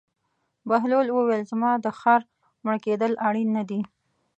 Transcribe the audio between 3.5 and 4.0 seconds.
نه دي.